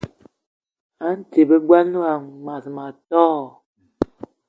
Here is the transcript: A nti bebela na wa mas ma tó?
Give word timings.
A 1.05 1.07
nti 1.17 1.39
bebela 1.49 1.79
na 1.91 1.97
wa 2.03 2.13
mas 2.45 2.65
ma 2.75 2.85
tó? 3.09 3.25